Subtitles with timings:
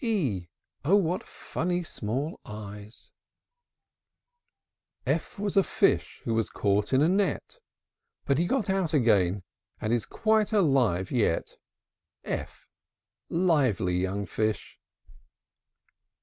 [0.03, 0.47] e!
[0.83, 3.11] Oh, what funny small eyes!
[5.05, 7.59] F F was a fish Who was caught in a net;
[8.25, 9.43] But he got out again,
[9.79, 11.55] And is quite alive yet.
[12.23, 12.67] f!
[13.29, 14.79] Lively young fish!